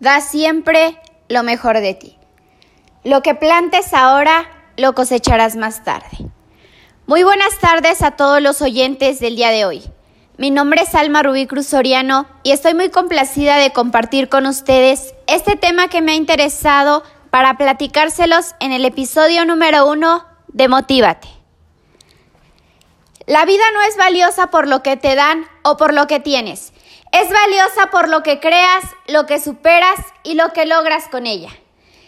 da 0.00 0.20
siempre 0.22 0.98
lo 1.28 1.42
mejor 1.42 1.78
de 1.80 1.94
ti. 1.94 2.16
Lo 3.04 3.22
que 3.22 3.34
plantes 3.34 3.94
ahora, 3.94 4.50
lo 4.76 4.94
cosecharás 4.94 5.56
más 5.56 5.84
tarde. 5.84 6.08
Muy 7.06 7.22
buenas 7.22 7.58
tardes 7.58 8.02
a 8.02 8.12
todos 8.12 8.42
los 8.42 8.62
oyentes 8.62 9.20
del 9.20 9.36
día 9.36 9.50
de 9.50 9.64
hoy. 9.64 9.82
Mi 10.38 10.50
nombre 10.50 10.82
es 10.82 10.94
Alma 10.94 11.22
Rubí 11.22 11.46
Cruz 11.46 11.66
Soriano 11.66 12.26
y 12.42 12.52
estoy 12.52 12.72
muy 12.72 12.88
complacida 12.88 13.56
de 13.56 13.72
compartir 13.72 14.30
con 14.30 14.46
ustedes 14.46 15.14
este 15.26 15.56
tema 15.56 15.88
que 15.88 16.00
me 16.00 16.12
ha 16.12 16.14
interesado 16.16 17.02
para 17.28 17.58
platicárselos 17.58 18.54
en 18.58 18.72
el 18.72 18.84
episodio 18.86 19.44
número 19.44 19.86
uno 19.86 20.24
de 20.48 20.68
Motívate. 20.68 21.28
La 23.26 23.44
vida 23.44 23.64
no 23.74 23.82
es 23.82 23.96
valiosa 23.96 24.48
por 24.48 24.66
lo 24.66 24.82
que 24.82 24.96
te 24.96 25.14
dan 25.14 25.44
o 25.62 25.76
por 25.76 25.92
lo 25.92 26.06
que 26.06 26.20
tienes. 26.20 26.72
Es 27.12 27.28
valiosa 27.30 27.90
por 27.90 28.08
lo 28.08 28.22
que 28.22 28.40
creas, 28.40 28.84
lo 29.06 29.26
que 29.26 29.40
superas 29.40 29.98
y 30.22 30.34
lo 30.34 30.52
que 30.52 30.66
logras 30.66 31.08
con 31.08 31.26
ella. 31.26 31.50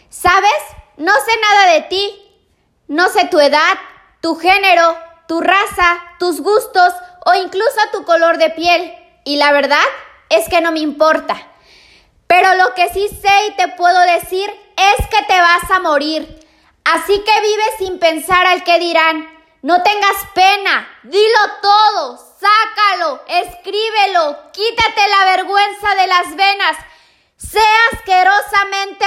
¿Sabes? 0.09 0.51
No 0.97 1.11
sé 1.13 1.31
nada 1.41 1.73
de 1.73 1.81
ti. 1.81 2.19
No 2.87 3.09
sé 3.09 3.25
tu 3.25 3.39
edad, 3.39 3.77
tu 4.21 4.35
género, 4.35 4.97
tu 5.27 5.41
raza, 5.41 6.01
tus 6.19 6.41
gustos 6.41 6.93
o 7.25 7.33
incluso 7.33 7.79
tu 7.91 8.03
color 8.03 8.37
de 8.37 8.49
piel. 8.51 8.93
Y 9.25 9.37
la 9.37 9.51
verdad 9.51 9.83
es 10.29 10.47
que 10.49 10.61
no 10.61 10.71
me 10.71 10.79
importa. 10.79 11.35
Pero 12.27 12.55
lo 12.55 12.73
que 12.73 12.89
sí 12.89 13.07
sé 13.07 13.47
y 13.47 13.55
te 13.55 13.69
puedo 13.69 13.99
decir 14.01 14.49
es 14.49 15.07
que 15.07 15.23
te 15.25 15.39
vas 15.39 15.71
a 15.71 15.79
morir. 15.79 16.47
Así 16.83 17.23
que 17.23 17.41
vive 17.41 17.63
sin 17.77 17.99
pensar 17.99 18.45
al 18.47 18.63
que 18.63 18.79
dirán. 18.79 19.29
No 19.61 19.81
tengas 19.81 20.15
pena, 20.33 20.87
dilo 21.03 21.39
todo, 21.61 22.12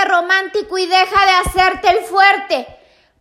romántico 0.05 0.79
y 0.79 0.87
deja 0.87 1.27
de 1.27 1.33
hacerte 1.33 1.89
el 1.91 2.05
fuerte. 2.05 2.67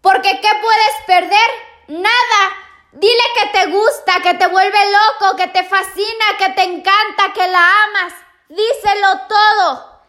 Porque 0.02 0.40
¿qué 0.40 0.50
puedes 0.62 0.96
perder? 1.08 1.50
Nada. 1.88 2.56
Dile 2.92 3.24
que 3.40 3.60
te 3.60 3.66
gusta, 3.68 4.22
que 4.22 4.36
te 4.36 4.48
vuelve 4.48 4.80
loco, 4.92 5.36
que 5.36 5.48
te 5.48 5.64
fascina, 5.64 6.26
que 6.38 6.50
te 6.50 6.64
encanta, 6.64 7.34
que 7.34 7.48
la 7.48 7.84
amas. 7.84 8.14
Díselo 8.48 9.20
todo. 9.28 10.02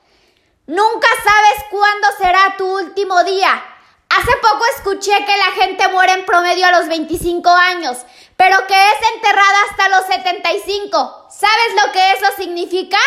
Nunca 0.67 1.09
sabes 1.25 1.65
cuándo 1.71 2.09
será 2.19 2.57
tu 2.57 2.67
último 2.67 3.25
día. 3.25 3.63
Hace 4.09 4.37
poco 4.37 4.65
escuché 4.77 5.25
que 5.25 5.37
la 5.37 5.53
gente 5.53 5.89
muere 5.89 6.13
en 6.13 6.27
promedio 6.27 6.67
a 6.67 6.73
los 6.73 6.89
25 6.89 7.51
años, 7.51 7.99
pero 8.37 8.67
que 8.67 8.75
es 8.75 9.15
enterrada 9.15 9.59
hasta 9.69 9.89
los 9.89 10.07
75. 10.07 11.27
¿Sabes 11.31 11.85
lo 11.85 11.93
que 11.93 12.13
eso 12.13 12.27
significa? 12.37 12.99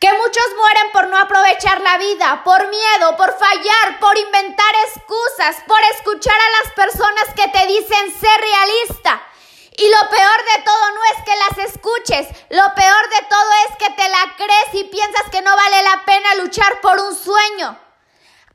Que 0.00 0.12
muchos 0.12 0.44
mueren 0.56 0.92
por 0.92 1.08
no 1.08 1.18
aprovechar 1.18 1.80
la 1.80 1.98
vida, 1.98 2.42
por 2.44 2.68
miedo, 2.68 3.16
por 3.16 3.36
fallar, 3.36 3.98
por 3.98 4.16
inventar 4.16 4.72
excusas, 4.86 5.56
por 5.66 5.80
escuchar 5.96 6.36
a 6.36 6.62
las 6.62 6.72
personas 6.74 7.34
que 7.34 7.48
te 7.48 7.66
dicen 7.66 8.20
ser 8.20 8.40
realista. 8.40 9.20
Y 9.76 9.88
lo 9.88 10.08
peor 10.08 10.44
de 10.54 10.62
todo 10.62 10.90
no 10.90 11.00
es 11.04 11.24
que 11.24 11.36
las 11.36 11.70
escuches, 11.72 12.28
lo 12.50 12.74
peor 12.74 13.08
de 13.10 13.22
todo 13.28 13.50
es 13.68 13.76
que 13.76 13.90
te 13.94 14.08
la 14.08 14.34
crees 14.36 14.74
y 14.74 14.84
piensas 14.84 15.30
que 15.30 15.42
no 15.42 15.54
vale 15.56 15.82
la 15.82 16.04
pena 16.04 16.34
luchar 16.36 16.80
por 16.80 16.98
un 17.00 17.14
sueño. 17.14 17.78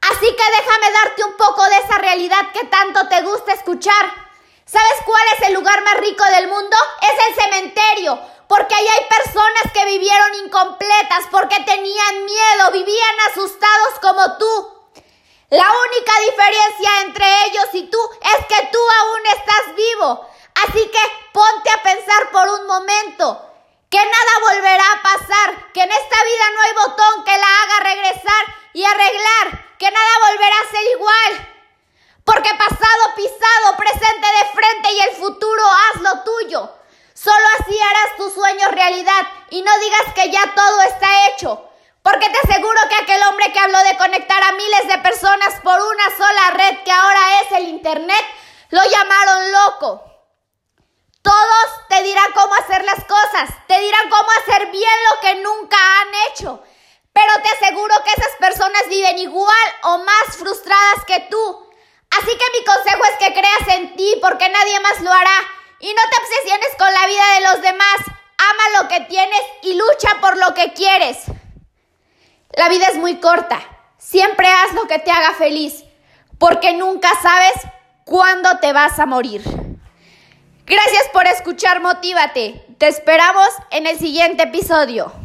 Así 0.02 0.36
que 0.36 0.44
déjame 0.58 0.92
darte 0.92 1.24
un 1.24 1.38
poco 1.38 1.64
de 1.66 1.78
esa 1.78 1.98
realidad 1.98 2.52
que 2.54 2.68
tanto 2.68 3.08
te 3.08 3.22
gusta 3.22 3.54
escuchar. 3.54 4.24
¿Sabes 4.66 4.96
cuál 5.06 5.24
es 5.38 5.48
el 5.48 5.54
lugar 5.54 5.82
más 5.84 5.96
rico 5.98 6.24
del 6.26 6.48
mundo? 6.48 6.76
Es 7.02 7.28
el 7.28 7.44
cementerio, 7.44 8.20
porque 8.48 8.76
ahí 8.76 8.88
hay 8.88 9.06
personas 9.08 9.72
que 9.74 9.86
vivieron 9.86 10.36
incompletas, 10.46 11.26
porque 11.32 11.60
tenían 11.62 12.26
miedo, 12.26 12.72
vivían 12.72 13.20
asustados 13.32 14.00
como 14.02 14.38
tú. 14.38 14.74
La 15.50 15.70
única 15.70 16.20
diferencia 16.22 17.02
entre 17.02 17.26
ellos 17.46 17.68
y 17.74 17.84
tú 17.84 18.00
es 18.22 18.46
que 18.48 18.70
tú 18.72 18.80
aún 19.02 19.26
estás 19.28 19.76
vivo. 19.76 20.30
Así 20.66 20.90
que 20.90 21.00
ponte 21.32 21.70
a 21.70 21.84
pensar 21.84 22.32
por 22.32 22.48
un 22.48 22.68
momento 22.68 23.50
que 23.90 23.98
nada 23.98 24.34
volverá 24.42 24.92
a 24.92 25.02
pasar, 25.04 25.72
que 25.72 25.84
en 25.84 25.92
esta 25.92 26.24
vida 26.24 26.46
no 26.56 26.62
hay 26.62 26.74
botón 26.74 27.24
que 27.24 27.38
la 27.38 27.46
haga 27.46 27.80
regresar 27.84 28.46
y 28.74 28.84
arreglar, 28.84 29.78
que 29.78 29.92
nada 29.92 30.32
volverá 30.32 30.56
a 30.60 30.72
ser 30.72 30.84
igual. 30.96 31.50
Porque 32.24 32.50
pasado 32.56 33.16
pisado, 33.16 33.78
presente 33.78 34.28
de 34.28 34.46
frente 34.56 34.92
y 34.94 35.00
el 35.02 35.16
futuro 35.16 35.64
haz 35.64 36.02
lo 36.02 36.24
tuyo. 36.24 36.72
Solo 37.14 37.46
así 37.60 37.80
harás 37.80 38.18
tus 38.18 38.34
sueños 38.34 38.72
realidad 38.72 39.22
y 39.54 39.62
no 39.62 39.72
digas 39.78 40.14
que 40.16 40.32
ya 40.32 40.52
todo 40.56 40.82
está 40.82 41.28
hecho. 41.28 41.70
Porque 42.02 42.28
te 42.28 42.40
aseguro 42.40 42.80
que 42.90 42.96
aquel 42.96 43.22
hombre 43.30 43.54
que 43.54 43.60
habló 43.60 43.78
de 43.84 43.98
conectar 43.98 44.42
a 44.42 44.52
miles 44.54 44.88
de 44.88 44.98
personas 44.98 45.54
por 45.64 45.80
una 45.80 46.18
sola 46.18 46.50
red 46.56 46.84
que 46.84 46.92
ahora 46.92 47.42
es 47.42 47.52
el 47.52 47.68
Internet, 47.68 48.26
lo 48.72 48.82
llamaron 48.84 49.52
loco. 49.52 50.04
Todos 51.22 51.88
te 51.88 52.02
dirán 52.02 52.32
cómo 52.34 52.56
hacer 52.56 52.84
las 52.84 53.06
cosas, 53.06 53.50
te 53.68 53.80
dirán 53.80 54.10
cómo 54.10 54.28
hacer 54.42 54.72
bien 54.72 54.98
lo 55.12 55.20
que 55.22 55.36
nunca 55.36 55.78
han 55.78 56.32
hecho. 56.32 56.64
Pero 57.14 57.34
te 57.44 57.50
aseguro 57.50 57.94
que 58.04 58.20
esas 58.20 58.36
personas 58.40 58.90
viven 58.90 59.20
igual 59.20 59.68
o 59.84 60.00
más 60.00 60.36
frustradas 60.36 61.06
que 61.06 61.20
tú. 61.30 61.70
Así 62.10 62.38
que 62.38 62.60
mi 62.60 62.66
consejo 62.66 63.04
es 63.06 63.18
que 63.20 63.34
creas 63.34 63.68
en 63.78 63.96
ti 63.96 64.18
porque 64.20 64.50
nadie 64.50 64.80
más 64.80 65.00
lo 65.02 65.14
hará. 65.14 65.40
Y 65.80 65.94
no 65.94 66.02
te 66.10 66.18
obsesiones 66.24 66.76
con 66.80 66.92
la 66.92 67.06
vida 67.06 67.34
de 67.36 67.42
los 67.42 67.62
demás. 67.62 68.23
Ama 68.50 68.82
lo 68.82 68.88
que 68.90 69.02
tienes 69.02 69.42
y 69.62 69.74
lucha 69.74 70.20
por 70.22 70.38
lo 70.38 70.54
que 70.54 70.74
quieres. 70.74 71.24
La 72.58 72.70
vida 72.70 72.88
es 72.88 72.98
muy 72.98 73.18
corta. 73.18 73.60
Siempre 73.98 74.48
haz 74.48 74.74
lo 74.74 74.88
que 74.88 75.00
te 75.00 75.12
haga 75.12 75.34
feliz. 75.34 75.84
Porque 76.38 76.74
nunca 76.74 77.10
sabes 77.22 77.54
cuándo 78.04 78.58
te 78.60 78.74
vas 78.74 79.00
a 79.00 79.06
morir. 79.06 79.44
Gracias 80.66 81.04
por 81.14 81.26
escuchar 81.28 81.82
Motívate. 81.82 82.66
Te 82.78 82.88
esperamos 82.88 83.48
en 83.72 83.88
el 83.88 83.98
siguiente 83.98 84.44
episodio. 84.44 85.23